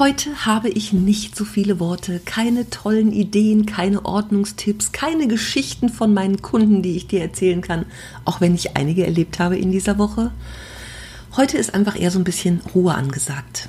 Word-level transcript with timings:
Heute 0.00 0.46
habe 0.46 0.70
ich 0.70 0.94
nicht 0.94 1.36
so 1.36 1.44
viele 1.44 1.78
Worte, 1.78 2.22
keine 2.24 2.70
tollen 2.70 3.12
Ideen, 3.12 3.66
keine 3.66 4.06
Ordnungstipps, 4.06 4.92
keine 4.92 5.28
Geschichten 5.28 5.90
von 5.90 6.14
meinen 6.14 6.40
Kunden, 6.40 6.80
die 6.80 6.96
ich 6.96 7.06
dir 7.06 7.20
erzählen 7.20 7.60
kann, 7.60 7.84
auch 8.24 8.40
wenn 8.40 8.54
ich 8.54 8.78
einige 8.78 9.04
erlebt 9.04 9.38
habe 9.38 9.58
in 9.58 9.70
dieser 9.70 9.98
Woche. 9.98 10.32
Heute 11.36 11.58
ist 11.58 11.74
einfach 11.74 12.00
eher 12.00 12.10
so 12.10 12.18
ein 12.18 12.24
bisschen 12.24 12.62
Ruhe 12.74 12.94
angesagt. 12.94 13.68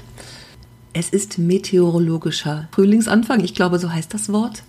Es 0.94 1.09
ist 1.09 1.38
meteorologischer 1.38 2.70
Frühlingsanfang, 2.72 3.44
ich 3.44 3.53
glaube, 3.53 3.77
so 3.77 3.91
heißt 3.91 4.13
das 4.13 4.31
Wort. 4.31 4.63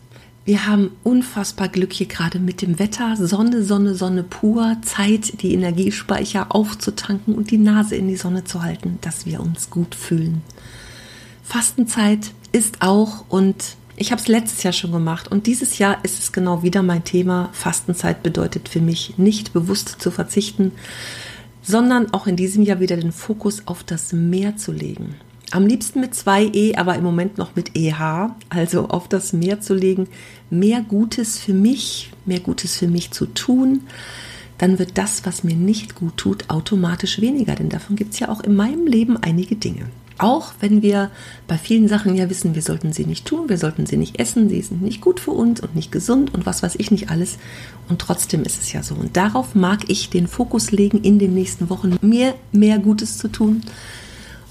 Wir 0.44 0.66
haben 0.66 0.90
unfassbar 1.04 1.68
Glück 1.68 1.92
hier 1.92 2.08
gerade 2.08 2.40
mit 2.40 2.60
dem 2.60 2.80
Wetter, 2.80 3.14
Sonne, 3.16 3.62
Sonne, 3.62 3.94
Sonne 3.94 4.24
pur, 4.24 4.78
Zeit, 4.82 5.40
die 5.42 5.54
Energiespeicher 5.54 6.52
aufzutanken 6.52 7.36
und 7.36 7.52
die 7.52 7.58
Nase 7.58 7.94
in 7.94 8.08
die 8.08 8.16
Sonne 8.16 8.42
zu 8.42 8.64
halten, 8.64 8.98
dass 9.00 9.26
wir 9.26 9.38
uns 9.38 9.70
gut 9.70 9.94
fühlen. 9.94 10.42
Fastenzeit 11.52 12.30
ist 12.52 12.80
auch 12.80 13.26
und 13.28 13.76
ich 13.96 14.10
habe 14.10 14.22
es 14.22 14.26
letztes 14.26 14.62
Jahr 14.62 14.72
schon 14.72 14.90
gemacht 14.90 15.30
und 15.30 15.46
dieses 15.46 15.76
Jahr 15.76 16.02
ist 16.02 16.18
es 16.18 16.32
genau 16.32 16.62
wieder 16.62 16.82
mein 16.82 17.04
Thema. 17.04 17.50
Fastenzeit 17.52 18.22
bedeutet 18.22 18.70
für 18.70 18.80
mich 18.80 19.18
nicht 19.18 19.52
bewusst 19.52 19.96
zu 19.98 20.10
verzichten, 20.10 20.72
sondern 21.60 22.14
auch 22.14 22.26
in 22.26 22.36
diesem 22.36 22.62
Jahr 22.62 22.80
wieder 22.80 22.96
den 22.96 23.12
Fokus 23.12 23.64
auf 23.66 23.84
das 23.84 24.14
Meer 24.14 24.56
zu 24.56 24.72
legen. 24.72 25.16
Am 25.50 25.66
liebsten 25.66 26.00
mit 26.00 26.14
zwei 26.14 26.44
E, 26.44 26.76
aber 26.76 26.94
im 26.94 27.04
Moment 27.04 27.36
noch 27.36 27.54
mit 27.54 27.76
EH, 27.76 28.30
also 28.48 28.88
auf 28.88 29.06
das 29.06 29.34
Meer 29.34 29.60
zu 29.60 29.74
legen, 29.74 30.08
mehr 30.48 30.80
Gutes 30.80 31.38
für 31.38 31.52
mich, 31.52 32.12
mehr 32.24 32.40
Gutes 32.40 32.78
für 32.78 32.88
mich 32.88 33.10
zu 33.10 33.26
tun, 33.26 33.82
dann 34.56 34.78
wird 34.78 34.96
das, 34.96 35.26
was 35.26 35.44
mir 35.44 35.54
nicht 35.54 35.96
gut 35.96 36.16
tut, 36.16 36.48
automatisch 36.48 37.20
weniger, 37.20 37.54
denn 37.54 37.68
davon 37.68 37.96
gibt 37.96 38.14
es 38.14 38.20
ja 38.20 38.30
auch 38.30 38.40
in 38.40 38.56
meinem 38.56 38.86
Leben 38.86 39.18
einige 39.18 39.56
Dinge. 39.56 39.90
Auch 40.22 40.52
wenn 40.60 40.82
wir 40.82 41.10
bei 41.48 41.58
vielen 41.58 41.88
Sachen 41.88 42.14
ja 42.14 42.30
wissen, 42.30 42.54
wir 42.54 42.62
sollten 42.62 42.92
sie 42.92 43.06
nicht 43.06 43.26
tun, 43.26 43.48
wir 43.48 43.58
sollten 43.58 43.86
sie 43.86 43.96
nicht 43.96 44.20
essen, 44.20 44.48
sie 44.48 44.62
sind 44.62 44.80
nicht 44.80 45.00
gut 45.00 45.18
für 45.18 45.32
uns 45.32 45.60
und 45.60 45.74
nicht 45.74 45.90
gesund 45.90 46.32
und 46.32 46.46
was 46.46 46.62
weiß 46.62 46.76
ich 46.78 46.92
nicht 46.92 47.10
alles. 47.10 47.38
Und 47.88 47.98
trotzdem 47.98 48.44
ist 48.44 48.62
es 48.62 48.72
ja 48.72 48.84
so. 48.84 48.94
Und 48.94 49.16
darauf 49.16 49.56
mag 49.56 49.80
ich 49.88 50.10
den 50.10 50.28
Fokus 50.28 50.70
legen, 50.70 51.02
in 51.02 51.18
den 51.18 51.34
nächsten 51.34 51.70
Wochen 51.70 51.96
mir 52.02 52.34
mehr 52.52 52.78
Gutes 52.78 53.18
zu 53.18 53.26
tun. 53.26 53.62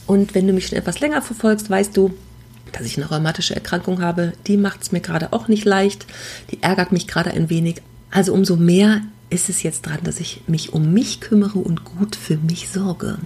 Und 0.08 0.36
wenn 0.36 0.45
du 0.45 0.52
mich 0.52 0.67
schon 0.67 0.77
etwas 0.77 0.99
länger 0.99 1.22
verfolgst, 1.22 1.69
weißt 1.69 1.95
du, 1.95 2.14
dass 2.73 2.86
ich 2.86 2.97
eine 2.97 3.09
rheumatische 3.09 3.55
Erkrankung 3.55 4.02
habe. 4.02 4.33
Die 4.47 4.58
macht 4.58 4.81
es 4.81 4.92
mir 4.92 4.99
gerade 4.99 5.31
auch 5.31 5.47
nicht 5.47 5.64
leicht. 5.64 6.05
Die 6.52 6.61
ärgert 6.61 6.92
mich 6.92 7.08
gerade 7.08 7.31
ein 7.31 7.49
wenig. 7.49 7.81
Also 8.09 8.33
umso 8.33 8.58
mehr 8.58 9.03
ist 9.30 9.47
es 9.47 9.64
jetzt 9.64 9.83
dran, 9.83 9.99
dass 10.03 10.19
ich 10.19 10.42
mich 10.47 10.73
um 10.73 10.92
mich 10.92 11.22
kümmere 11.22 11.59
und 11.59 11.86
gut 11.86 12.17
für 12.17 12.36
mich 12.36 12.67
sorge. 12.67 13.20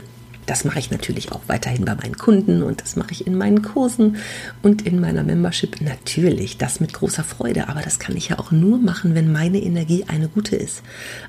Das 0.45 0.63
mache 0.63 0.79
ich 0.79 0.91
natürlich 0.91 1.31
auch 1.31 1.41
weiterhin 1.47 1.85
bei 1.85 1.95
meinen 1.95 2.17
Kunden 2.17 2.61
und 2.61 2.81
das 2.81 2.95
mache 2.95 3.11
ich 3.11 3.25
in 3.25 3.35
meinen 3.35 3.61
Kursen 3.61 4.17
und 4.61 4.85
in 4.85 4.99
meiner 4.99 5.23
Membership. 5.23 5.81
Natürlich, 5.81 6.57
das 6.57 6.79
mit 6.79 6.93
großer 6.93 7.23
Freude, 7.23 7.67
aber 7.67 7.81
das 7.81 7.99
kann 7.99 8.15
ich 8.15 8.29
ja 8.29 8.39
auch 8.39 8.51
nur 8.51 8.77
machen, 8.77 9.15
wenn 9.15 9.31
meine 9.31 9.59
Energie 9.59 10.05
eine 10.07 10.27
gute 10.27 10.55
ist. 10.55 10.83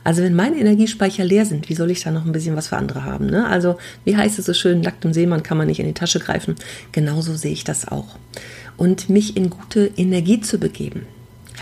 Also 0.04 0.22
wenn 0.22 0.34
meine 0.34 0.58
Energiespeicher 0.58 1.24
leer 1.24 1.46
sind, 1.46 1.68
wie 1.68 1.74
soll 1.74 1.90
ich 1.90 2.02
da 2.02 2.10
noch 2.10 2.26
ein 2.26 2.32
bisschen 2.32 2.56
was 2.56 2.68
für 2.68 2.76
andere 2.76 3.04
haben? 3.04 3.26
Ne? 3.26 3.46
Also 3.46 3.78
wie 4.04 4.16
heißt 4.16 4.38
es 4.38 4.46
so 4.46 4.54
schön, 4.54 4.80
nackt 4.80 5.04
und 5.04 5.14
Seemann 5.14 5.42
kann 5.42 5.58
man 5.58 5.66
nicht 5.66 5.80
in 5.80 5.86
die 5.86 5.94
Tasche 5.94 6.20
greifen. 6.20 6.56
Genauso 6.92 7.34
sehe 7.36 7.52
ich 7.52 7.64
das 7.64 7.88
auch. 7.88 8.18
Und 8.76 9.08
mich 9.08 9.36
in 9.36 9.48
gute 9.48 9.90
Energie 9.96 10.40
zu 10.40 10.58
begeben, 10.58 11.06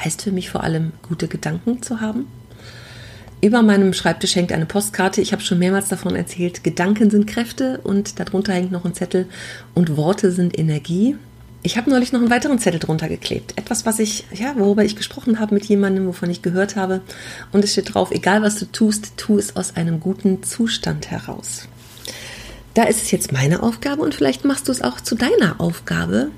heißt 0.04 0.22
für 0.22 0.32
mich 0.32 0.50
vor 0.50 0.64
allem 0.64 0.92
gute 1.02 1.28
Gedanken 1.28 1.82
zu 1.82 2.00
haben, 2.00 2.26
über 3.40 3.62
meinem 3.62 3.92
Schreibtisch 3.92 4.36
hängt 4.36 4.52
eine 4.52 4.66
Postkarte. 4.66 5.20
Ich 5.20 5.32
habe 5.32 5.42
schon 5.42 5.58
mehrmals 5.58 5.88
davon 5.88 6.16
erzählt. 6.16 6.64
Gedanken 6.64 7.10
sind 7.10 7.26
Kräfte 7.26 7.80
und 7.84 8.18
darunter 8.18 8.52
hängt 8.54 8.72
noch 8.72 8.84
ein 8.84 8.94
Zettel 8.94 9.26
und 9.74 9.96
Worte 9.96 10.30
sind 10.30 10.58
Energie. 10.58 11.16
Ich 11.62 11.78
habe 11.78 11.88
neulich 11.88 12.12
noch 12.12 12.20
einen 12.20 12.30
weiteren 12.30 12.58
Zettel 12.58 12.80
drunter 12.80 13.08
geklebt. 13.08 13.54
Etwas, 13.56 13.86
was 13.86 13.98
ich, 13.98 14.26
ja, 14.32 14.54
worüber 14.56 14.84
ich 14.84 14.96
gesprochen 14.96 15.40
habe 15.40 15.54
mit 15.54 15.64
jemandem, 15.64 16.06
wovon 16.06 16.28
ich 16.28 16.42
gehört 16.42 16.76
habe. 16.76 17.00
Und 17.52 17.64
es 17.64 17.72
steht 17.72 17.94
drauf, 17.94 18.10
egal 18.10 18.42
was 18.42 18.58
du 18.58 18.66
tust, 18.66 19.16
tu 19.16 19.38
es 19.38 19.56
aus 19.56 19.76
einem 19.76 19.98
guten 19.98 20.42
Zustand 20.42 21.10
heraus. 21.10 21.66
Da 22.74 22.82
ist 22.84 23.02
es 23.02 23.10
jetzt 23.12 23.32
meine 23.32 23.62
Aufgabe 23.62 24.02
und 24.02 24.14
vielleicht 24.14 24.44
machst 24.44 24.68
du 24.68 24.72
es 24.72 24.82
auch 24.82 25.00
zu 25.00 25.14
deiner 25.14 25.60
Aufgabe, 25.60 26.28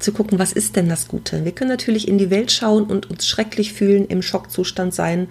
zu 0.00 0.12
gucken, 0.12 0.38
was 0.38 0.52
ist 0.52 0.76
denn 0.76 0.88
das 0.88 1.08
Gute. 1.08 1.44
Wir 1.44 1.52
können 1.52 1.70
natürlich 1.70 2.08
in 2.08 2.18
die 2.18 2.30
Welt 2.30 2.50
schauen 2.50 2.84
und 2.84 3.10
uns 3.10 3.26
schrecklich 3.26 3.72
fühlen, 3.72 4.06
im 4.06 4.22
Schockzustand 4.22 4.94
sein, 4.94 5.28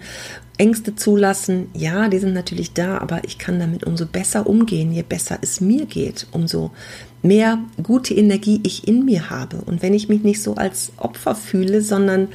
Ängste 0.56 0.94
zulassen. 0.94 1.68
Ja, 1.74 2.08
die 2.08 2.18
sind 2.18 2.32
natürlich 2.32 2.72
da, 2.72 2.98
aber 2.98 3.24
ich 3.24 3.38
kann 3.38 3.58
damit 3.58 3.84
umso 3.84 4.06
besser 4.06 4.46
umgehen, 4.46 4.92
je 4.92 5.02
besser 5.02 5.38
es 5.40 5.60
mir 5.60 5.86
geht, 5.86 6.26
umso 6.30 6.70
mehr 7.22 7.58
gute 7.82 8.14
Energie 8.14 8.60
ich 8.62 8.86
in 8.86 9.04
mir 9.04 9.30
habe. 9.30 9.58
Und 9.64 9.82
wenn 9.82 9.94
ich 9.94 10.08
mich 10.08 10.22
nicht 10.22 10.42
so 10.42 10.54
als 10.54 10.92
Opfer 10.98 11.34
fühle, 11.34 11.80
sondern 11.82 12.28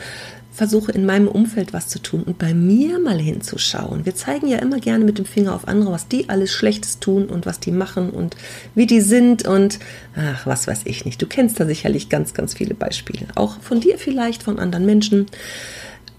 versuche 0.52 0.91
in 0.91 1.06
meinem 1.06 1.30
Umfeld 1.30 1.72
was 1.72 1.88
zu 1.88 2.00
tun 2.00 2.24
und 2.24 2.38
bei 2.38 2.53
mir 2.53 3.00
mal 3.00 3.18
hinzuschauen. 3.18 4.06
Wir 4.06 4.13
zeigen 4.13 4.47
ja 4.47 4.57
immer 4.57 4.80
gerne 4.80 5.06
mit 5.06 5.18
dem 5.18 5.24
Finger 5.24 5.56
auf 5.56 5.69
andere, 5.69 5.94
was 5.94 6.09
die 6.09 6.28
alles 6.28 6.51
Schlechtes 6.51 7.00
tun 7.00 7.28
und 7.28 7.46
was 7.46 7.62
die 7.62 7.72
machen 7.72 8.09
und 8.09 8.36
wie 8.75 8.86
die 8.86 9.00
sind 9.00 9.47
und 9.47 9.80
ach, 10.18 10.46
was 10.46 10.68
weiß 10.68 10.81
ich 10.84 11.06
nicht. 11.06 11.22
Du 11.22 11.28
kennst 11.28 11.62
da 11.62 11.66
sicherlich 11.66 12.09
ganz, 12.09 12.34
ganz 12.34 12.56
viele 12.56 12.74
Beispiele. 12.74 13.28
Auch 13.36 13.62
von 13.62 13.80
dir 13.80 13.97
vielleicht, 13.97 14.44
von 14.44 14.59
anderen 14.59 14.86
Menschen. 14.86 15.28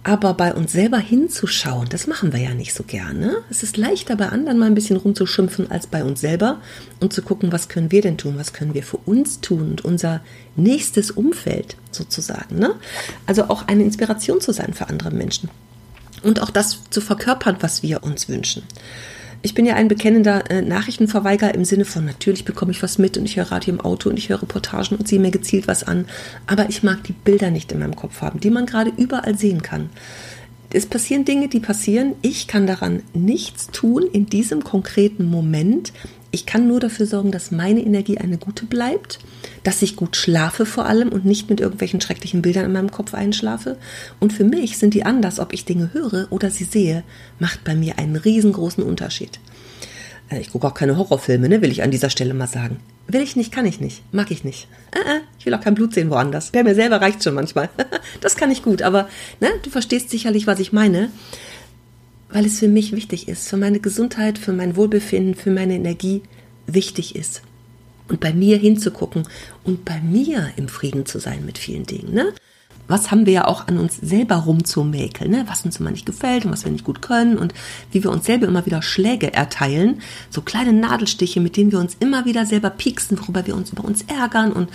Aber 0.03 0.33
bei 0.33 0.55
uns 0.55 0.73
selber 0.73 0.99
hinzuschauen, 0.99 1.89
das 1.91 2.07
machen 2.07 2.33
wir 2.33 2.41
ja 2.41 2.55
nicht 2.55 2.73
so 2.73 2.85
gerne. 2.85 3.37
Es 3.51 3.63
ist 3.63 3.77
leichter, 3.77 4.17
bei 4.17 4.31
anderen 4.31 4.59
mal 4.59 4.67
ein 4.67 4.75
bisschen 4.75 4.97
rumzuschimpfen, 4.97 5.71
als 5.71 5.87
bei 5.87 6.03
uns 6.05 6.23
selber 6.23 6.61
und 7.01 7.13
zu 7.13 7.21
gucken, 7.21 7.53
was 7.53 7.69
können 7.69 7.93
wir 7.93 8.01
denn 8.01 8.17
tun, 8.17 8.39
was 8.39 8.55
können 8.55 8.73
wir 8.73 8.83
für 8.83 8.97
uns 8.97 9.41
tun 9.41 9.71
und 9.71 9.85
unser 9.85 10.23
nächstes 10.57 11.11
Umfeld 11.11 11.77
sozusagen. 11.91 12.59
Ne? 12.59 12.75
Also 13.27 13.45
auch 13.45 13.69
eine 13.69 13.83
Inspiration 13.83 14.41
zu 14.41 14.53
sein 14.53 14.73
für 14.73 14.89
andere 14.89 15.11
Menschen 15.11 15.51
und 16.23 16.41
auch 16.41 16.51
das 16.51 16.79
zu 16.89 17.03
verkörpern, 17.03 17.57
was 17.61 17.83
wir 17.83 18.03
uns 18.03 18.29
wünschen. 18.29 18.63
Ich 19.43 19.55
bin 19.55 19.65
ja 19.65 19.75
ein 19.75 19.89
bekennender 19.89 20.51
äh, 20.51 20.61
Nachrichtenverweiger 20.61 21.55
im 21.55 21.65
Sinne 21.65 21.87
von, 21.87 22.05
natürlich 22.05 22.45
bekomme 22.45 22.73
ich 22.73 22.83
was 22.83 22.99
mit 22.99 23.17
und 23.17 23.25
ich 23.25 23.37
höre 23.37 23.51
Radio 23.51 23.73
im 23.73 23.81
Auto 23.81 24.11
und 24.11 24.19
ich 24.19 24.29
höre 24.29 24.43
Reportagen 24.43 24.97
und 24.97 25.09
ziehe 25.09 25.21
mir 25.21 25.31
gezielt 25.31 25.67
was 25.67 25.83
an. 25.83 26.07
Aber 26.47 26.69
ich 26.69 26.83
mag 26.83 27.03
die 27.05 27.15
Bilder 27.15 27.51
nicht 27.51 27.73
in 27.73 27.79
meinem 27.79 27.97
Kopf 27.97 28.21
haben, 28.21 28.41
die 28.41 28.51
man 28.51 28.67
gerade 28.67 28.93
überall 28.99 29.39
sehen 29.39 29.63
kann. 29.63 29.89
Es 30.73 30.87
passieren 30.87 31.25
Dinge, 31.25 31.49
die 31.49 31.59
passieren. 31.59 32.15
Ich 32.23 32.47
kann 32.47 32.67
daran 32.67 33.03
nichts 33.15 33.69
tun 33.69 34.05
in 34.13 34.27
diesem 34.27 34.63
konkreten 34.63 35.25
Moment. 35.25 35.93
Ich 36.33 36.47
kann 36.47 36.69
nur 36.69 36.79
dafür 36.79 37.07
sorgen, 37.07 37.33
dass 37.33 37.51
meine 37.51 37.81
Energie 37.81 38.19
eine 38.19 38.39
gute 38.39 38.65
bleibt, 38.65 39.19
dass 39.65 39.83
ich 39.83 39.97
gut 39.97 40.17
schlafe 40.17 40.65
vor 40.65 40.87
allem 40.87 41.09
und 41.09 41.25
nicht 41.25 41.51
mit 41.51 41.59
irgendwelchen 41.59 42.01
schrecklichen 42.01 42.41
Bildern 42.41 42.67
in 42.67 42.73
meinem 42.73 42.93
Kopf 42.93 43.15
einschlafe. 43.15 43.77
Und 44.21 44.33
für 44.33 44.45
mich 44.45 44.79
sind 44.79 44.95
die 44.95 45.05
anders, 45.05 45.41
ob 45.41 45.53
ich 45.53 45.65
Dinge 45.65 45.91
höre 45.93 46.29
oder 46.31 46.51
sie 46.51 46.65
sehe, 46.65 47.03
macht 47.41 47.65
bei 47.65 47.75
mir 47.75 47.99
einen 47.99 48.15
riesengroßen 48.15 48.85
Unterschied. 48.85 49.41
Äh, 50.31 50.41
ich 50.41 50.51
gucke 50.51 50.69
auch 50.69 50.75
keine 50.75 50.97
Horrorfilme, 50.97 51.49
ne, 51.49 51.63
will 51.63 51.73
ich 51.73 51.83
an 51.83 51.91
dieser 51.91 52.11
Stelle 52.11 52.35
mal 52.35 52.47
sagen. 52.47 52.79
Will 53.09 53.23
ich 53.23 53.35
nicht, 53.35 53.51
kann 53.51 53.67
ich 53.67 53.81
nicht, 53.81 54.03
mag 54.13 54.31
ich 54.31 54.45
nicht. 54.45 54.69
Äh, 54.93 55.17
äh, 55.17 55.21
ich 55.39 55.47
will 55.47 55.55
auch 55.55 55.61
kein 55.61 55.75
Blut 55.75 55.95
sehen 55.95 56.11
woanders. 56.11 56.51
Wer 56.53 56.63
mir 56.63 56.77
selber 56.77 57.01
reicht 57.01 57.25
schon 57.25 57.35
manchmal. 57.35 57.69
das 58.21 58.37
kann 58.37 58.53
ich 58.53 58.63
gut, 58.63 58.83
aber 58.83 59.09
ne, 59.41 59.49
du 59.65 59.71
verstehst 59.71 60.11
sicherlich, 60.11 60.47
was 60.47 60.61
ich 60.61 60.73
meine 60.73 61.11
weil 62.33 62.47
es 62.47 62.59
für 62.59 62.69
mich 62.69 62.93
wichtig 62.93 63.29
ist, 63.29 63.49
für 63.49 63.57
meine 63.57 63.81
Gesundheit, 63.81 64.39
für 64.39 64.53
mein 64.53 64.77
Wohlbefinden, 64.77 65.35
für 65.35 65.51
meine 65.51 65.75
Energie 65.75 66.23
wichtig 66.67 67.17
ist. 67.17 67.43
Und 68.09 68.21
bei 68.21 68.33
mir 68.33 68.59
hinzugucken 68.59 69.25
und 69.65 69.85
bei 69.85 70.01
mir 70.01 70.51
im 70.57 70.69
Frieden 70.69 71.07
zu 71.07 71.19
sein 71.19 71.45
mit 71.47 71.59
vielen 71.59 71.87
Dingen. 71.87 72.13
Ne? 72.13 72.33
Was 72.91 73.11
haben 73.11 73.27
wir 73.27 73.33
ja 73.33 73.45
auch 73.47 73.69
an 73.69 73.79
uns 73.79 73.97
selber 73.97 74.37
rumzumäkeln, 74.37 75.31
ne? 75.31 75.45
was 75.47 75.65
uns 75.65 75.81
immer 75.81 75.91
nicht 75.91 76.07
gefällt 76.07 76.45
und 76.45 76.53
was 76.53 76.65
wir 76.65 76.73
nicht 76.73 76.85
gut 76.85 77.03
können 77.03 77.39
und 77.39 77.55
wie 77.91 78.03
wir 78.03 78.11
uns 78.11 78.27
selber 78.27 78.47
immer 78.47 78.67
wieder 78.67 78.83
Schläge 78.83 79.33
erteilen. 79.33 80.03
So 80.29 80.43
kleine 80.43 80.73
Nadelstiche, 80.73 81.41
mit 81.41 81.57
denen 81.57 81.73
wir 81.73 81.79
uns 81.79 81.97
immer 82.01 82.25
wieder 82.25 82.47
selber 82.47 82.71
pieksen, 82.71 83.19
worüber 83.21 83.47
wir 83.47 83.57
uns 83.57 83.71
über 83.71 83.85
uns 83.85 84.03
ärgern 84.03 84.53
und 84.53 84.71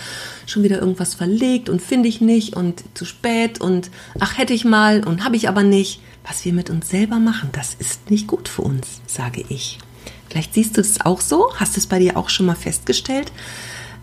schon 0.46 0.64
wieder 0.64 0.80
irgendwas 0.80 1.14
verlegt 1.14 1.70
und 1.70 1.82
finde 1.82 2.10
ich 2.10 2.22
nicht 2.22 2.56
und 2.56 2.84
zu 2.94 3.06
spät 3.06 3.62
und 3.62 3.92
ach 4.20 4.38
hätte 4.38 4.54
ich 4.54 4.66
mal 4.66 5.04
und 5.04 5.24
habe 5.24 5.36
ich 5.36 5.48
aber 5.50 5.64
nicht 5.64 6.02
was 6.28 6.44
wir 6.44 6.54
mit 6.54 6.70
uns 6.70 6.90
selber 6.90 7.20
machen, 7.20 7.50
das 7.52 7.76
ist 7.76 8.10
nicht 8.10 8.28
gut 8.28 8.50
für 8.50 8.64
uns, 8.64 9.02
sage 9.06 9.44
ich. 9.48 9.78
Vielleicht 10.28 10.54
siehst 10.54 10.76
du 10.76 10.82
es 10.82 11.02
auch 11.02 11.22
so, 11.22 11.54
hast 11.56 11.78
es 11.78 11.88
bei 11.88 12.00
dir 12.00 12.18
auch 12.18 12.30
schon 12.30 12.48
mal 12.48 12.56
festgestellt. 12.56 13.32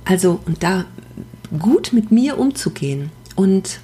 Also, 0.05 0.41
und 0.47 0.63
da 0.63 0.85
gut 1.59 1.93
mit 1.93 2.11
mir 2.11 2.39
umzugehen 2.39 3.11
und 3.37 3.81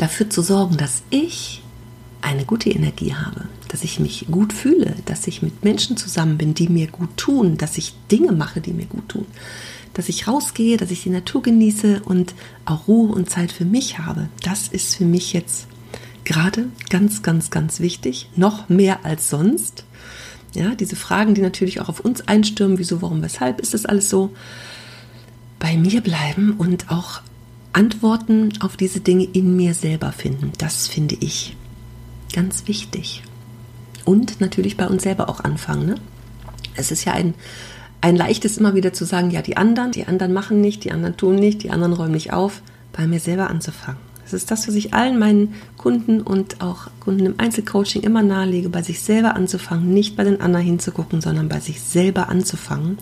dafür 0.00 0.30
zu 0.30 0.40
sorgen, 0.40 0.76
dass 0.78 1.02
ich 1.10 1.62
eine 2.22 2.44
gute 2.44 2.70
Energie 2.70 3.14
habe, 3.14 3.48
dass 3.68 3.84
ich 3.84 4.00
mich 4.00 4.26
gut 4.30 4.52
fühle, 4.52 4.94
dass 5.04 5.26
ich 5.26 5.42
mit 5.42 5.62
Menschen 5.62 5.96
zusammen 5.96 6.38
bin, 6.38 6.54
die 6.54 6.68
mir 6.68 6.86
gut 6.86 7.16
tun, 7.16 7.56
dass 7.56 7.76
ich 7.78 7.94
Dinge 8.10 8.32
mache, 8.32 8.60
die 8.60 8.72
mir 8.72 8.86
gut 8.86 9.08
tun, 9.08 9.26
dass 9.94 10.08
ich 10.08 10.26
rausgehe, 10.26 10.76
dass 10.76 10.90
ich 10.90 11.02
die 11.02 11.10
Natur 11.10 11.42
genieße 11.42 12.02
und 12.04 12.34
auch 12.64 12.88
Ruhe 12.88 13.12
und 13.12 13.28
Zeit 13.28 13.52
für 13.52 13.64
mich 13.64 13.98
habe. 13.98 14.28
Das 14.42 14.68
ist 14.68 14.96
für 14.96 15.04
mich 15.04 15.32
jetzt 15.32 15.66
gerade 16.24 16.66
ganz, 16.88 17.22
ganz, 17.22 17.50
ganz 17.50 17.80
wichtig, 17.80 18.30
noch 18.36 18.68
mehr 18.68 19.04
als 19.04 19.28
sonst. 19.28 19.84
Ja, 20.54 20.74
diese 20.74 20.96
Fragen, 20.96 21.34
die 21.34 21.42
natürlich 21.42 21.80
auch 21.80 21.88
auf 21.88 22.00
uns 22.00 22.22
einstürmen, 22.22 22.78
wieso, 22.78 23.02
warum, 23.02 23.22
weshalb 23.22 23.60
ist 23.60 23.74
das 23.74 23.86
alles 23.86 24.08
so, 24.08 24.32
bei 25.58 25.76
mir 25.76 26.00
bleiben 26.00 26.54
und 26.56 26.90
auch 26.90 27.20
Antworten 27.72 28.52
auf 28.60 28.76
diese 28.76 29.00
Dinge 29.00 29.24
in 29.24 29.56
mir 29.56 29.74
selber 29.74 30.12
finden. 30.12 30.52
Das 30.58 30.88
finde 30.88 31.16
ich 31.20 31.56
ganz 32.32 32.66
wichtig. 32.66 33.22
Und 34.04 34.40
natürlich 34.40 34.76
bei 34.76 34.86
uns 34.86 35.02
selber 35.02 35.28
auch 35.28 35.40
anfangen. 35.40 35.86
Ne? 35.86 35.94
Es 36.74 36.90
ist 36.90 37.04
ja 37.04 37.12
ein, 37.12 37.34
ein 38.00 38.16
leichtes 38.16 38.58
immer 38.58 38.74
wieder 38.74 38.92
zu 38.92 39.04
sagen, 39.04 39.30
ja, 39.30 39.42
die 39.42 39.56
anderen, 39.56 39.92
die 39.92 40.06
anderen 40.06 40.32
machen 40.32 40.60
nicht, 40.60 40.84
die 40.84 40.92
anderen 40.92 41.16
tun 41.16 41.36
nicht, 41.36 41.62
die 41.62 41.70
anderen 41.70 41.92
räumen 41.92 42.12
nicht 42.12 42.32
auf, 42.32 42.62
bei 42.92 43.06
mir 43.06 43.20
selber 43.20 43.50
anzufangen. 43.50 44.00
Das 44.22 44.32
ist 44.32 44.50
das, 44.50 44.68
was 44.68 44.74
ich 44.74 44.94
allen 44.94 45.18
meinen 45.18 45.54
Kunden 45.76 46.20
und 46.20 46.60
auch 46.60 46.88
Kunden 47.00 47.26
im 47.26 47.34
Einzelcoaching 47.38 48.02
immer 48.02 48.22
nahelege, 48.22 48.68
bei 48.68 48.82
sich 48.82 49.00
selber 49.00 49.34
anzufangen, 49.34 49.92
nicht 49.92 50.16
bei 50.16 50.22
den 50.22 50.40
anderen 50.40 50.64
hinzugucken, 50.64 51.20
sondern 51.20 51.48
bei 51.48 51.58
sich 51.58 51.80
selber 51.80 52.28
anzufangen 52.28 52.98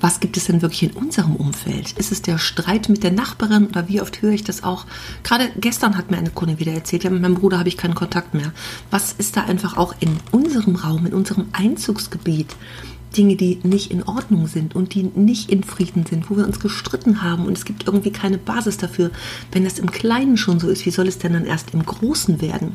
was 0.00 0.20
gibt 0.20 0.36
es 0.36 0.44
denn 0.44 0.62
wirklich 0.62 0.82
in 0.82 0.90
unserem 0.90 1.36
Umfeld? 1.36 1.92
Ist 1.92 2.12
es 2.12 2.22
der 2.22 2.38
Streit 2.38 2.88
mit 2.88 3.02
der 3.02 3.12
Nachbarin 3.12 3.66
oder 3.66 3.88
wie 3.88 4.00
oft 4.00 4.20
höre 4.22 4.32
ich 4.32 4.44
das 4.44 4.62
auch? 4.62 4.86
Gerade 5.22 5.50
gestern 5.58 5.96
hat 5.96 6.10
mir 6.10 6.18
eine 6.18 6.30
Kunde 6.30 6.58
wieder 6.58 6.72
erzählt, 6.72 7.04
ja, 7.04 7.10
mit 7.10 7.22
meinem 7.22 7.36
Bruder 7.36 7.58
habe 7.58 7.68
ich 7.68 7.76
keinen 7.76 7.94
Kontakt 7.94 8.34
mehr. 8.34 8.52
Was 8.90 9.12
ist 9.12 9.36
da 9.36 9.44
einfach 9.44 9.76
auch 9.76 9.94
in 10.00 10.16
unserem 10.32 10.76
Raum, 10.76 11.06
in 11.06 11.14
unserem 11.14 11.46
Einzugsgebiet? 11.52 12.54
Dinge, 13.16 13.36
die 13.36 13.60
nicht 13.62 13.90
in 13.90 14.02
Ordnung 14.02 14.46
sind 14.46 14.74
und 14.74 14.94
die 14.94 15.04
nicht 15.04 15.50
in 15.50 15.64
Frieden 15.64 16.04
sind, 16.04 16.30
wo 16.30 16.36
wir 16.36 16.46
uns 16.46 16.60
gestritten 16.60 17.22
haben 17.22 17.46
und 17.46 17.56
es 17.56 17.64
gibt 17.64 17.86
irgendwie 17.86 18.10
keine 18.10 18.36
Basis 18.36 18.76
dafür. 18.76 19.10
Wenn 19.52 19.64
das 19.64 19.78
im 19.78 19.90
Kleinen 19.90 20.36
schon 20.36 20.60
so 20.60 20.68
ist, 20.68 20.84
wie 20.84 20.90
soll 20.90 21.08
es 21.08 21.18
denn 21.18 21.32
dann 21.32 21.46
erst 21.46 21.72
im 21.72 21.84
Großen 21.84 22.40
werden? 22.40 22.74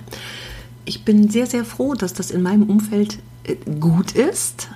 Ich 0.85 1.03
bin 1.03 1.29
sehr, 1.29 1.45
sehr 1.45 1.63
froh, 1.63 1.93
dass 1.93 2.13
das 2.13 2.31
in 2.31 2.41
meinem 2.41 2.63
Umfeld 2.63 3.19
äh, 3.43 3.55
gut 3.79 4.13
ist, 4.13 4.69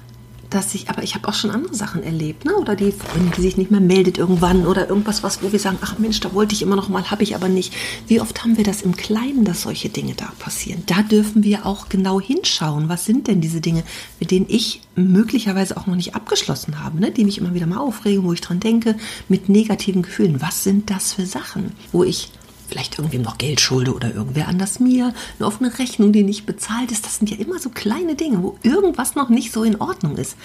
dass 0.56 0.74
ich, 0.74 0.90
aber 0.90 1.04
ich 1.04 1.16
habe 1.16 1.28
auch 1.28 1.34
schon 1.34 1.52
andere 1.52 1.75
Sachen 1.75 2.02
erlebt, 2.02 2.46
ne? 2.46 2.56
Oder 2.56 2.75
die 2.75 2.94
Freundin, 2.94 3.31
die 3.36 3.42
sich 3.42 3.57
nicht 3.57 3.72
mehr 3.72 3.81
meldet 3.81 4.18
irgendwann 4.18 4.66
oder 4.66 4.88
irgendwas, 4.88 5.22
was, 5.22 5.44
wo 5.44 5.52
wir 5.52 5.60
sagen, 5.60 5.78
ach 5.81 6.00
Mensch, 6.00 6.22
da 6.22 6.34
wollte 6.34 6.56
ich 6.56 6.62
immer 6.62 6.78
noch 6.78 6.88
mal, 6.88 7.12
habe 7.12 7.24
ich 7.24 7.36
aber 7.36 7.50
nicht. 7.50 7.74
Wie 8.07 8.22
oft 8.22 8.42
haben 8.42 8.56
wir 8.56 8.63
das 8.63 8.81
im 8.81 8.96
Kleinen, 8.96 9.44
dass 9.44 9.63
solche 9.63 9.90
Dinge 9.90 10.13
da 10.16 10.31
passieren? 10.40 10.84
Da 10.86 11.04
dürfen 11.04 11.44
wir 11.44 11.66
auch 11.66 11.90
genau 11.90 12.22
hinschauen. 12.22 12.88
Was 12.88 13.06
sind 13.06 13.28
denn 13.28 13.42
diese 13.42 13.60
Dinge, 13.60 13.84
mit 14.19 14.31
denen 14.31 14.46
ich 14.48 14.81
möglicherweise 14.96 15.75
auch 15.75 15.88
noch 15.88 15.96
nicht 15.96 16.16
abgeschlossen 16.16 16.81
habe, 16.81 17.02
ne? 17.02 17.12
die 17.12 17.25
mich 17.25 17.38
immer 17.38 17.54
wieder 17.54 17.66
mal 17.66 17.80
aufregen, 17.80 18.24
wo 18.24 18.31
ich 18.31 18.42
dran 18.42 18.62
denke, 18.62 18.96
mit 19.28 19.50
negativen 19.50 20.04
Gefühlen. 20.04 20.42
Was 20.42 20.63
sind 20.63 20.90
das 20.90 21.13
für 21.13 21.25
Sachen, 21.25 21.74
wo 21.92 22.04
ich 22.04 22.30
vielleicht 22.70 22.98
irgendwem 22.98 23.22
noch 23.22 23.38
Geld 23.38 23.60
schulde 23.60 23.94
oder 23.94 24.14
irgendwer 24.14 24.48
anders 24.48 24.80
mir, 24.80 25.14
eine 25.38 25.48
offene 25.48 25.78
Rechnung, 25.78 26.12
die 26.12 26.24
nicht 26.24 26.46
bezahlt 26.46 26.92
ist. 26.92 27.06
Das 27.06 27.18
sind 27.18 27.30
ja 27.30 27.38
immer 27.38 27.60
so 27.60 27.70
kleine 27.70 28.16
Dinge, 28.16 28.42
wo 28.44 28.58
irgendwas 28.64 29.16
noch 29.16 29.30
nicht 29.30 29.52
so 29.52 29.64
in 29.64 29.80
Ordnung 29.80 30.18
ist. 30.18 30.36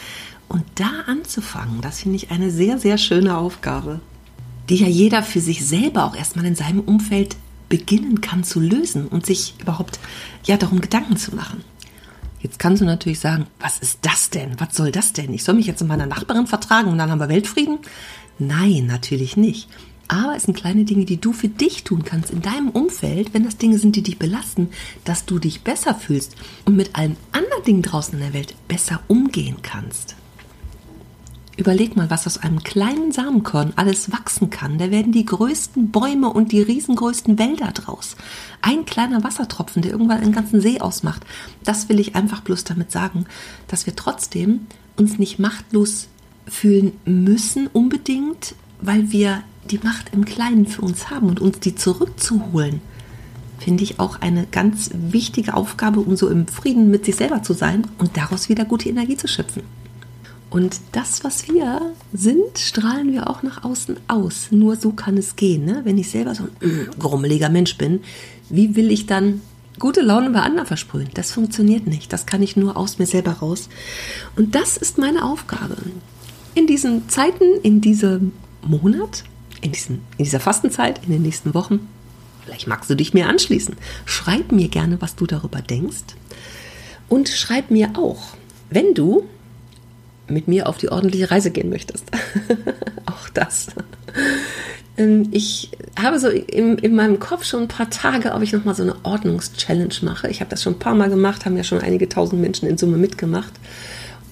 Und 0.49 0.65
da 0.75 0.91
anzufangen, 1.07 1.81
das 1.81 2.01
finde 2.01 2.17
ich 2.17 2.31
eine 2.31 2.51
sehr, 2.51 2.79
sehr 2.79 2.99
schöne 2.99 3.37
Aufgabe, 3.37 4.01
die 4.69 4.77
ja 4.77 4.89
jeder 4.89 5.23
für 5.23 5.41
sich 5.41 5.65
selber 5.65 6.05
auch 6.05 6.17
erstmal 6.17 6.45
in 6.45 6.55
seinem 6.55 6.81
Umfeld 6.81 7.37
beginnen 7.69 8.21
kann 8.21 8.45
zu 8.45 8.61
lösen 8.61 9.07
und 9.07 9.25
sich 9.25 9.55
überhaupt 9.61 10.01
ja 10.45 10.57
darum 10.57 10.81
Gedanken 10.81 11.17
zu 11.17 11.35
machen. 11.35 11.63
Jetzt 12.41 12.59
kannst 12.59 12.81
du 12.81 12.87
natürlich 12.87 13.21
sagen, 13.21 13.47
was 13.61 13.79
ist 13.79 13.99
das 14.03 14.31
denn? 14.31 14.59
Was 14.59 14.75
soll 14.75 14.93
das 14.93 15.13
denn? 15.13 15.33
Ich 15.35 15.45
soll 15.45 15.55
mich 15.55 15.67
jetzt 15.67 15.81
mit 15.81 15.89
meiner 15.89 16.07
Nachbarin 16.07 16.47
vertragen 16.47 16.91
und 16.91 16.99
dann 16.99 17.11
haben 17.11 17.21
wir 17.21 17.29
Weltfrieden? 17.29 17.79
Nein, 18.39 18.87
natürlich 18.87 19.37
nicht. 19.37 19.69
Aber 20.13 20.35
es 20.35 20.43
sind 20.43 20.57
kleine 20.57 20.83
Dinge, 20.83 21.05
die 21.05 21.21
du 21.21 21.33
für 21.33 21.47
dich 21.47 21.85
tun 21.85 22.03
kannst 22.05 22.33
in 22.33 22.43
deinem 22.43 22.71
Umfeld, 22.71 23.33
wenn 23.33 23.45
das 23.45 23.59
Dinge 23.59 23.79
sind, 23.79 23.95
die 23.95 24.03
dich 24.03 24.19
belasten, 24.19 24.71
dass 25.05 25.25
du 25.25 25.39
dich 25.39 25.63
besser 25.63 25.95
fühlst 25.95 26.35
und 26.65 26.75
mit 26.75 26.97
allen 26.97 27.17
anderen 27.31 27.63
Dingen 27.63 27.83
draußen 27.83 28.15
in 28.15 28.21
der 28.21 28.33
Welt 28.33 28.57
besser 28.67 29.01
umgehen 29.07 29.59
kannst. 29.63 30.17
Überleg 31.57 31.95
mal, 31.95 32.11
was 32.11 32.27
aus 32.27 32.39
einem 32.39 32.65
kleinen 32.65 33.13
Samenkorn 33.13 33.73
alles 33.77 34.11
wachsen 34.11 34.51
kann. 34.51 34.79
Da 34.79 34.91
werden 34.91 35.13
die 35.13 35.27
größten 35.27 35.93
Bäume 35.93 36.33
und 36.33 36.51
die 36.51 36.63
riesengrößten 36.63 37.39
Wälder 37.39 37.71
draus. 37.71 38.17
Ein 38.63 38.87
kleiner 38.87 39.23
Wassertropfen, 39.23 39.83
der 39.83 39.93
irgendwann 39.93 40.23
einen 40.23 40.33
ganzen 40.33 40.61
See 40.61 40.81
ausmacht. 40.81 41.25
Das 41.63 41.89
will 41.89 42.01
ich 42.01 42.17
einfach 42.17 42.41
bloß 42.41 42.65
damit 42.65 42.91
sagen, 42.91 43.27
dass 43.69 43.87
wir 43.87 43.95
trotzdem 43.95 44.67
uns 44.97 45.21
nicht 45.21 45.39
machtlos 45.39 46.09
fühlen 46.49 46.95
müssen 47.05 47.69
unbedingt, 47.69 48.57
weil 48.81 49.11
wir 49.13 49.43
die 49.71 49.79
Macht 49.79 50.13
im 50.13 50.25
Kleinen 50.25 50.67
für 50.67 50.83
uns 50.83 51.11
haben 51.11 51.29
und 51.29 51.41
uns 51.41 51.61
die 51.61 51.75
zurückzuholen, 51.75 52.81
finde 53.59 53.85
ich 53.85 54.01
auch 54.01 54.21
eine 54.21 54.47
ganz 54.47 54.91
wichtige 54.95 55.55
Aufgabe, 55.55 56.01
um 56.01 56.17
so 56.17 56.29
im 56.29 56.47
Frieden 56.49 56.91
mit 56.91 57.05
sich 57.05 57.17
selber 57.17 57.43
zu 57.43 57.53
sein 57.53 57.87
und 57.99 58.17
daraus 58.17 58.49
wieder 58.49 58.65
gute 58.65 58.89
Energie 58.89 59.17
zu 59.17 59.29
schöpfen. 59.29 59.63
Und 60.49 60.81
das, 60.93 61.23
was 61.23 61.49
wir 61.49 61.93
sind, 62.13 62.59
strahlen 62.59 63.13
wir 63.13 63.31
auch 63.31 63.45
nach 63.45 63.63
außen 63.63 63.99
aus. 64.09 64.49
Nur 64.51 64.75
so 64.75 64.91
kann 64.91 65.17
es 65.17 65.37
gehen. 65.37 65.65
Ne? 65.65 65.83
Wenn 65.85 65.97
ich 65.97 66.11
selber 66.11 66.35
so 66.35 66.45
ein 66.45 66.69
mm, 66.69 66.99
grummeliger 66.99 67.49
Mensch 67.49 67.79
bin, 67.79 68.01
wie 68.49 68.75
will 68.75 68.91
ich 68.91 69.07
dann 69.07 69.43
gute 69.79 70.01
Laune 70.01 70.31
bei 70.31 70.41
anderen 70.41 70.67
versprühen? 70.67 71.09
Das 71.15 71.31
funktioniert 71.31 71.87
nicht. 71.87 72.13
Das 72.13 72.27
kann 72.27 72.43
ich 72.43 72.57
nur 72.57 72.77
aus 72.77 72.99
mir 72.99 73.07
selber 73.07 73.35
raus. 73.35 73.69
Und 74.35 74.57
das 74.57 74.77
ist 74.77 74.99
meine 74.99 75.25
Aufgabe. 75.25 75.77
In 76.57 76.67
diesen 76.67 77.09
Zeiten, 77.09 77.45
in 77.63 77.81
diesem 77.81 78.33
Monat, 78.63 79.25
in, 79.61 79.73
diesen, 79.73 80.03
in 80.17 80.25
dieser 80.25 80.41
Fastenzeit, 80.41 81.01
in 81.05 81.13
den 81.13 81.23
nächsten 81.23 81.55
Wochen. 81.55 81.89
Vielleicht 82.45 82.67
magst 82.67 82.91
du 82.91 82.95
dich 82.95 83.15
mir 83.15 83.29
anschließen. 83.29 83.77
Schreib 84.05 84.53
mir 84.53 84.69
gerne, 84.69 85.01
was 85.01 85.17
du 85.17 85.27
darüber 85.27 85.61
denkst. 85.61 86.17
Und 87.09 87.29
schreib 87.29 87.71
mir 87.71 87.91
auch, 87.97 88.35
wenn 88.71 88.95
du 88.95 89.29
mit 90.29 90.49
mir 90.49 90.69
auf 90.69 90.79
die 90.79 90.91
ordentliche 90.91 91.31
Reise 91.31 91.51
gehen 91.51 91.71
möchtest. 91.71 92.05
auch 93.07 93.29
das. 93.31 93.69
Ähm, 94.97 95.29
ich 95.33 95.71
habe 95.99 96.19
so 96.19 96.29
in, 96.29 96.79
in, 96.79 96.95
meinem 96.95 97.19
Kopf 97.19 97.45
schon 97.45 97.63
ein 97.63 97.69
paar 97.69 97.91
Tage, 97.91 98.33
ob 98.33 98.43
ich 98.43 98.53
nochmal 98.53 98.75
so 98.75 98.83
eine 98.83 98.97
Ordnungschallenge 99.03 99.95
mache. 100.03 100.29
Ich 100.29 100.41
habe 100.41 100.51
das 100.51 100.63
schon 100.63 100.75
ein 100.75 100.79
paar 100.79 100.95
Mal 100.95 101.11
gemacht, 101.11 101.45
haben 101.45 101.57
ja 101.57 101.65
schon 101.65 101.81
einige 101.81 102.09
tausend 102.09 102.41
Menschen 102.41 102.69
in 102.69 102.79
Summe 102.79 102.97
mitgemacht. 102.97 103.53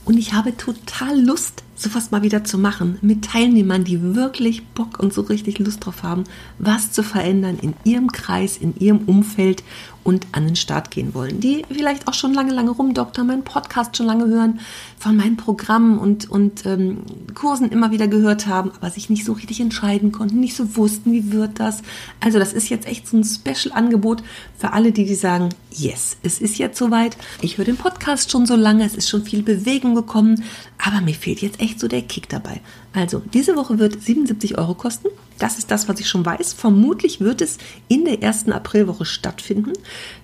Und 0.08 0.16
ich 0.16 0.32
habe 0.32 0.56
total 0.56 1.20
Lust, 1.20 1.64
sowas 1.76 2.10
mal 2.10 2.22
wieder 2.22 2.42
zu 2.42 2.56
machen 2.56 2.96
mit 3.02 3.26
Teilnehmern, 3.26 3.84
die 3.84 4.14
wirklich 4.14 4.66
Bock 4.68 4.98
und 4.98 5.12
so 5.12 5.20
richtig 5.20 5.58
Lust 5.58 5.84
drauf 5.84 6.02
haben, 6.02 6.24
was 6.58 6.92
zu 6.92 7.02
verändern 7.02 7.58
in 7.60 7.74
ihrem 7.84 8.10
Kreis, 8.10 8.56
in 8.56 8.74
ihrem 8.78 9.00
Umfeld 9.00 9.62
und 10.08 10.26
an 10.32 10.46
den 10.46 10.56
Start 10.56 10.90
gehen 10.90 11.12
wollen. 11.12 11.38
Die 11.38 11.66
vielleicht 11.70 12.08
auch 12.08 12.14
schon 12.14 12.32
lange, 12.32 12.54
lange 12.54 12.70
rumdoktern, 12.70 13.26
meinen 13.26 13.44
Podcast 13.44 13.94
schon 13.94 14.06
lange 14.06 14.26
hören, 14.26 14.60
von 14.98 15.14
meinen 15.14 15.36
Programmen 15.36 15.98
und, 15.98 16.30
und 16.30 16.64
ähm, 16.64 17.02
Kursen 17.34 17.68
immer 17.68 17.90
wieder 17.90 18.08
gehört 18.08 18.46
haben, 18.46 18.72
aber 18.74 18.88
sich 18.88 19.10
nicht 19.10 19.26
so 19.26 19.34
richtig 19.34 19.60
entscheiden 19.60 20.10
konnten, 20.10 20.40
nicht 20.40 20.56
so 20.56 20.76
wussten, 20.76 21.12
wie 21.12 21.30
wird 21.30 21.60
das. 21.60 21.82
Also 22.20 22.38
das 22.38 22.54
ist 22.54 22.70
jetzt 22.70 22.86
echt 22.86 23.06
so 23.06 23.18
ein 23.18 23.22
Special-Angebot 23.22 24.22
für 24.56 24.72
alle, 24.72 24.92
die, 24.92 25.04
die 25.04 25.14
sagen, 25.14 25.50
yes, 25.70 26.16
es 26.22 26.40
ist 26.40 26.56
jetzt 26.56 26.78
soweit. 26.78 27.18
Ich 27.42 27.58
höre 27.58 27.66
den 27.66 27.76
Podcast 27.76 28.32
schon 28.32 28.46
so 28.46 28.56
lange, 28.56 28.86
es 28.86 28.94
ist 28.94 29.10
schon 29.10 29.24
viel 29.24 29.42
Bewegung 29.42 29.94
gekommen, 29.94 30.42
aber 30.82 31.02
mir 31.02 31.14
fehlt 31.14 31.42
jetzt 31.42 31.60
echt 31.60 31.78
so 31.78 31.86
der 31.86 32.00
Kick 32.00 32.30
dabei. 32.30 32.62
Also, 32.92 33.22
diese 33.32 33.56
Woche 33.56 33.78
wird 33.78 34.02
77 34.02 34.58
Euro 34.58 34.74
kosten. 34.74 35.08
Das 35.38 35.58
ist 35.58 35.70
das, 35.70 35.88
was 35.88 36.00
ich 36.00 36.08
schon 36.08 36.24
weiß. 36.24 36.52
Vermutlich 36.52 37.20
wird 37.20 37.40
es 37.40 37.58
in 37.86 38.04
der 38.04 38.22
ersten 38.22 38.52
Aprilwoche 38.52 39.04
stattfinden. 39.04 39.72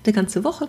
Eine 0.05 0.13
ganze 0.13 0.45
Woche 0.45 0.69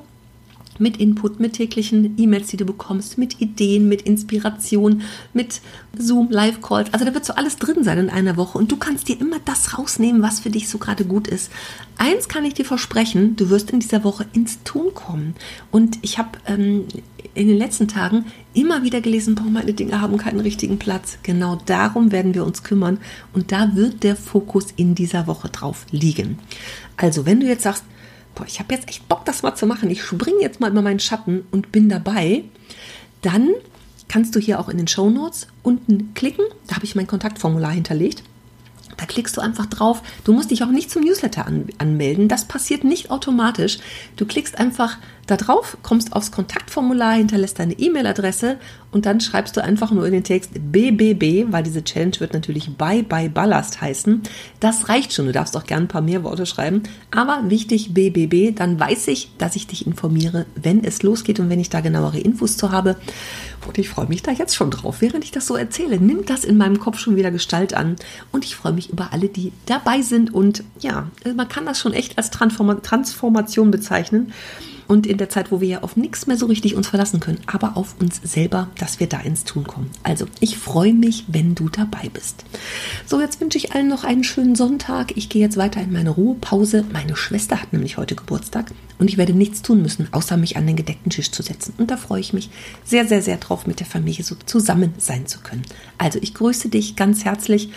mit 0.79 0.97
Input, 0.97 1.39
mit 1.39 1.53
täglichen 1.53 2.15
E-Mails, 2.17 2.47
die 2.47 2.57
du 2.57 2.65
bekommst, 2.65 3.17
mit 3.17 3.39
Ideen, 3.41 3.87
mit 3.87 4.01
Inspiration, 4.01 5.03
mit 5.33 5.61
Zoom, 5.97 6.29
Live-Calls. 6.29 6.93
Also 6.93 7.05
da 7.05 7.13
wird 7.13 7.25
so 7.25 7.33
alles 7.33 7.57
drin 7.57 7.83
sein 7.83 7.97
in 7.97 8.09
einer 8.09 8.37
Woche 8.37 8.57
und 8.57 8.71
du 8.71 8.77
kannst 8.77 9.07
dir 9.07 9.19
immer 9.19 9.37
das 9.45 9.77
rausnehmen, 9.77 10.21
was 10.21 10.41
für 10.41 10.49
dich 10.49 10.67
so 10.69 10.77
gerade 10.77 11.05
gut 11.05 11.27
ist. 11.27 11.51
Eins 11.97 12.27
kann 12.27 12.45
ich 12.45 12.53
dir 12.53 12.65
versprechen, 12.65 13.35
du 13.35 13.49
wirst 13.49 13.71
in 13.71 13.79
dieser 13.79 14.03
Woche 14.03 14.25
ins 14.33 14.63
Tun 14.63 14.93
kommen. 14.93 15.35
Und 15.71 15.99
ich 16.01 16.17
habe 16.17 16.31
ähm, 16.45 16.85
in 17.35 17.47
den 17.47 17.57
letzten 17.57 17.87
Tagen 17.87 18.25
immer 18.53 18.83
wieder 18.83 19.01
gelesen, 19.01 19.35
boah, 19.35 19.43
meine 19.43 19.73
Dinge 19.73 20.01
haben 20.01 20.17
keinen 20.17 20.39
richtigen 20.39 20.79
Platz. 20.79 21.19
Genau 21.21 21.61
darum 21.65 22.11
werden 22.11 22.33
wir 22.33 22.45
uns 22.45 22.63
kümmern 22.63 22.99
und 23.33 23.51
da 23.51 23.75
wird 23.75 24.03
der 24.03 24.15
Fokus 24.15 24.67
in 24.75 24.95
dieser 24.95 25.27
Woche 25.27 25.49
drauf 25.49 25.85
liegen. 25.91 26.39
Also 26.97 27.25
wenn 27.25 27.41
du 27.41 27.45
jetzt 27.45 27.63
sagst, 27.63 27.83
boah, 28.33 28.45
ich 28.45 28.59
habe 28.59 28.73
jetzt 28.73 28.89
echt 28.89 29.07
Bock, 29.07 29.25
das 29.25 29.43
mal 29.43 29.55
zu 29.55 29.67
machen. 29.67 29.89
Ich 29.89 30.03
springe 30.03 30.41
jetzt 30.41 30.59
mal 30.59 30.71
über 30.71 30.81
meinen 30.81 30.99
Schatten 30.99 31.43
und 31.51 31.71
bin 31.71 31.89
dabei. 31.89 32.43
Dann 33.21 33.49
kannst 34.07 34.35
du 34.35 34.39
hier 34.39 34.59
auch 34.59 34.69
in 34.69 34.77
den 34.77 34.87
Show 34.87 35.09
Notes 35.09 35.47
unten 35.63 36.13
klicken. 36.13 36.45
Da 36.67 36.75
habe 36.75 36.85
ich 36.85 36.95
mein 36.95 37.07
Kontaktformular 37.07 37.71
hinterlegt. 37.71 38.23
Da 38.97 39.05
klickst 39.05 39.35
du 39.35 39.41
einfach 39.41 39.65
drauf. 39.65 40.01
Du 40.23 40.31
musst 40.31 40.51
dich 40.51 40.63
auch 40.63 40.69
nicht 40.69 40.89
zum 40.89 41.03
Newsletter 41.03 41.45
an, 41.45 41.67
anmelden. 41.79 42.27
Das 42.27 42.45
passiert 42.45 42.83
nicht 42.83 43.11
automatisch. 43.11 43.79
Du 44.15 44.25
klickst 44.25 44.57
einfach 44.57 44.97
da 45.27 45.37
drauf, 45.37 45.77
kommst 45.81 46.13
aufs 46.13 46.31
Kontaktformular, 46.31 47.13
hinterlässt 47.13 47.57
deine 47.57 47.73
E-Mail-Adresse 47.73 48.57
und 48.91 49.05
dann 49.05 49.19
schreibst 49.19 49.57
du 49.57 49.63
einfach 49.63 49.91
nur 49.91 50.05
in 50.05 50.13
den 50.13 50.23
Text 50.23 50.51
BBB, 50.53 51.51
weil 51.51 51.63
diese 51.63 51.83
Challenge 51.83 52.19
wird 52.19 52.33
natürlich 52.33 52.69
Bye 52.77 53.03
Bye 53.03 53.29
Ballast 53.29 53.81
heißen. 53.81 54.21
Das 54.59 54.87
reicht 54.87 55.13
schon. 55.13 55.25
Du 55.25 55.31
darfst 55.31 55.57
auch 55.57 55.65
gerne 55.65 55.85
ein 55.85 55.89
paar 55.89 56.01
mehr 56.01 56.23
Worte 56.23 56.45
schreiben. 56.45 56.83
Aber 57.11 57.41
wichtig 57.47 57.93
BBB, 57.93 58.55
dann 58.55 58.79
weiß 58.79 59.07
ich, 59.07 59.31
dass 59.37 59.55
ich 59.55 59.67
dich 59.67 59.87
informiere, 59.87 60.45
wenn 60.55 60.83
es 60.83 61.01
losgeht 61.01 61.39
und 61.39 61.49
wenn 61.49 61.59
ich 61.59 61.69
da 61.69 61.81
genauere 61.81 62.19
Infos 62.19 62.55
zu 62.55 62.71
habe. 62.71 62.95
Und 63.67 63.79
ich 63.79 63.89
freue 63.89 64.07
mich 64.07 64.21
da 64.21 64.31
jetzt 64.31 64.55
schon 64.55 64.69
drauf, 64.69 65.01
während 65.01 65.23
ich 65.23 65.31
das 65.31 65.47
so 65.47 65.55
erzähle. 65.55 65.99
Nimmt 65.99 66.29
das 66.29 66.45
in 66.45 66.55
meinem 66.55 66.79
Kopf 66.79 66.99
schon 66.99 67.15
wieder 67.15 67.31
Gestalt 67.31 67.73
an. 67.73 67.95
Und 68.31 68.45
ich 68.45 68.55
freue 68.55 68.73
mich 68.73 68.91
über 68.91 69.11
alle, 69.11 69.27
die 69.27 69.51
dabei 69.65 70.03
sind. 70.03 70.33
Und 70.33 70.63
ja, 70.79 71.07
man 71.35 71.49
kann 71.49 71.65
das 71.65 71.79
schon 71.79 71.93
echt 71.93 72.17
als 72.17 72.29
Transformation 72.29 73.71
bezeichnen 73.71 74.31
und 74.87 75.07
in 75.07 75.17
der 75.17 75.29
Zeit, 75.29 75.51
wo 75.51 75.61
wir 75.61 75.67
ja 75.67 75.83
auf 75.83 75.97
nichts 75.97 76.27
mehr 76.27 76.37
so 76.37 76.45
richtig 76.45 76.75
uns 76.75 76.87
verlassen 76.87 77.19
können, 77.19 77.39
aber 77.47 77.77
auf 77.77 77.95
uns 77.99 78.21
selber, 78.23 78.69
dass 78.77 78.99
wir 78.99 79.07
da 79.07 79.19
ins 79.19 79.43
Tun 79.43 79.65
kommen. 79.65 79.89
Also, 80.03 80.25
ich 80.39 80.57
freue 80.57 80.93
mich, 80.93 81.25
wenn 81.27 81.55
du 81.55 81.69
dabei 81.69 82.09
bist. 82.13 82.45
So, 83.05 83.19
jetzt 83.19 83.41
wünsche 83.41 83.57
ich 83.57 83.73
allen 83.73 83.87
noch 83.87 84.03
einen 84.03 84.23
schönen 84.23 84.55
Sonntag. 84.55 85.15
Ich 85.17 85.29
gehe 85.29 85.41
jetzt 85.41 85.57
weiter 85.57 85.81
in 85.81 85.91
meine 85.91 86.11
Ruhepause. 86.11 86.85
Meine 86.91 87.15
Schwester 87.15 87.61
hat 87.61 87.73
nämlich 87.73 87.97
heute 87.97 88.15
Geburtstag 88.15 88.71
und 88.97 89.09
ich 89.09 89.17
werde 89.17 89.33
nichts 89.33 89.61
tun 89.61 89.81
müssen, 89.81 90.07
außer 90.11 90.37
mich 90.37 90.57
an 90.57 90.67
den 90.67 90.75
gedeckten 90.75 91.09
Tisch 91.09 91.31
zu 91.31 91.41
setzen. 91.41 91.73
Und 91.77 91.91
da 91.91 91.97
freue 91.97 92.21
ich 92.21 92.33
mich 92.33 92.49
sehr, 92.83 93.07
sehr, 93.07 93.21
sehr 93.21 93.37
drauf, 93.37 93.67
mit 93.67 93.79
der 93.79 93.87
Familie 93.87 94.23
so 94.23 94.35
zusammen 94.45 94.93
sein 94.97 95.27
zu 95.27 95.39
können. 95.39 95.63
Also, 95.97 96.19
ich 96.21 96.33
grüße 96.33 96.69
dich 96.69 96.95
ganz 96.95 97.25
herzlich. 97.25 97.69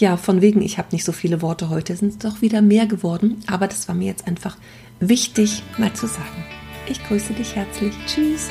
Ja, 0.00 0.16
von 0.16 0.40
wegen, 0.40 0.62
ich 0.62 0.78
habe 0.78 0.88
nicht 0.92 1.04
so 1.04 1.12
viele 1.12 1.42
Worte 1.42 1.68
heute, 1.68 1.94
sind 1.94 2.08
es 2.08 2.18
doch 2.18 2.40
wieder 2.40 2.62
mehr 2.62 2.86
geworden, 2.86 3.44
aber 3.46 3.68
das 3.68 3.86
war 3.86 3.94
mir 3.94 4.06
jetzt 4.06 4.26
einfach 4.26 4.56
wichtig 4.98 5.62
mal 5.76 5.92
zu 5.92 6.06
sagen. 6.06 6.44
Ich 6.88 7.04
grüße 7.04 7.34
dich 7.34 7.54
herzlich. 7.54 7.92
Tschüss. 8.06 8.48